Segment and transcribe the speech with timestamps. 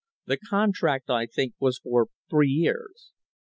[0.25, 3.11] The contract, I think, was for three years."